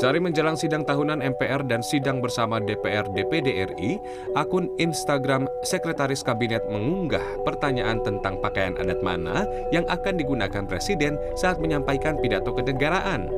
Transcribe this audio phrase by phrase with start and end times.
[0.00, 4.00] Sehari menjelang sidang tahunan MPR dan sidang bersama DPR DPD RI,
[4.32, 11.60] akun Instagram Sekretaris Kabinet mengunggah pertanyaan tentang pakaian adat mana yang akan digunakan Presiden saat
[11.60, 13.28] menyampaikan pidato kenegaraan.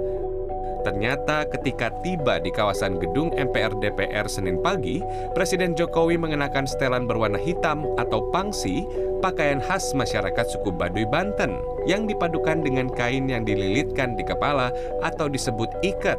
[0.86, 5.02] Ternyata ketika tiba di kawasan gedung MPR DPR Senin pagi,
[5.34, 8.86] Presiden Jokowi mengenakan setelan berwarna hitam atau pangsi,
[9.18, 11.58] pakaian khas masyarakat suku Baduy Banten,
[11.90, 14.70] yang dipadukan dengan kain yang dililitkan di kepala
[15.02, 16.18] atau disebut ikat.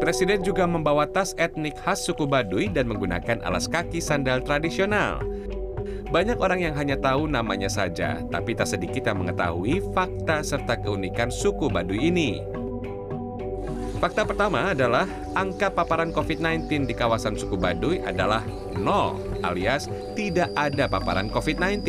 [0.00, 5.20] Presiden juga membawa tas etnik khas suku Baduy dan menggunakan alas kaki sandal tradisional.
[6.10, 11.30] Banyak orang yang hanya tahu namanya saja, tapi tak sedikit yang mengetahui fakta serta keunikan
[11.30, 12.42] suku Baduy ini.
[14.00, 15.04] Fakta pertama adalah
[15.36, 18.40] angka paparan COVID-19 di kawasan suku Baduy adalah
[18.80, 21.84] nol, alias tidak ada paparan COVID-19.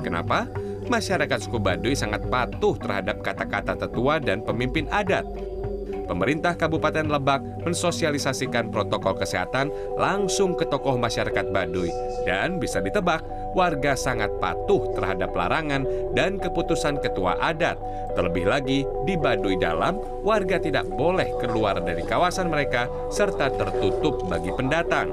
[0.00, 0.48] Kenapa?
[0.88, 5.28] Masyarakat suku Baduy sangat patuh terhadap kata-kata tetua dan pemimpin adat
[6.08, 9.68] pemerintah Kabupaten Lebak mensosialisasikan protokol kesehatan
[10.00, 11.92] langsung ke tokoh masyarakat Baduy
[12.24, 15.84] dan bisa ditebak warga sangat patuh terhadap larangan
[16.16, 17.76] dan keputusan ketua adat.
[18.16, 24.50] Terlebih lagi, di Baduy Dalam, warga tidak boleh keluar dari kawasan mereka serta tertutup bagi
[24.56, 25.12] pendatang.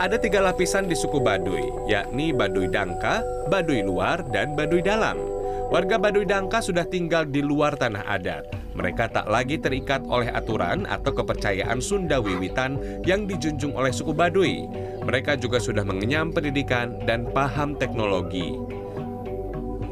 [0.00, 5.20] Ada tiga lapisan di suku Baduy, yakni Baduy Dangka, Baduy Luar, dan Baduy Dalam.
[5.68, 8.61] Warga Baduy Dangka sudah tinggal di luar tanah adat.
[8.72, 14.64] Mereka tak lagi terikat oleh aturan atau kepercayaan Sunda Wiwitan yang dijunjung oleh suku Baduy.
[15.04, 18.56] Mereka juga sudah mengenyam pendidikan dan paham teknologi.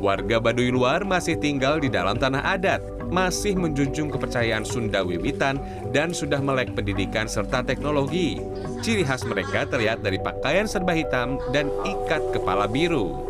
[0.00, 2.80] Warga Baduy luar masih tinggal di dalam tanah adat,
[3.12, 5.60] masih menjunjung kepercayaan Sunda Wiwitan
[5.92, 8.40] dan sudah melek pendidikan serta teknologi.
[8.80, 13.29] Ciri khas mereka terlihat dari pakaian serba hitam dan ikat kepala biru.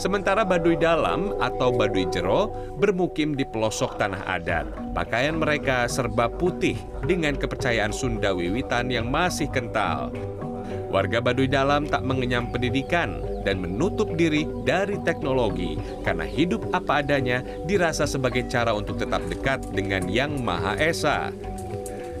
[0.00, 2.48] Sementara Baduy Dalam atau Baduy Jero
[2.80, 4.64] bermukim di pelosok tanah adat.
[4.96, 10.08] Pakaian mereka serba putih dengan kepercayaan Sunda Wiwitan yang masih kental.
[10.88, 17.44] Warga Baduy Dalam tak mengenyam pendidikan dan menutup diri dari teknologi karena hidup apa adanya
[17.68, 21.28] dirasa sebagai cara untuk tetap dekat dengan Yang Maha Esa.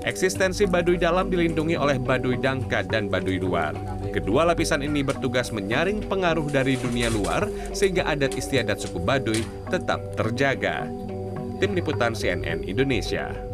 [0.00, 3.76] Eksistensi Baduy dalam dilindungi oleh Baduy Dangka dan Baduy luar.
[4.10, 7.44] Kedua lapisan ini bertugas menyaring pengaruh dari dunia luar
[7.76, 10.88] sehingga adat istiadat suku Baduy tetap terjaga.
[11.60, 13.49] Tim Liputan CNN Indonesia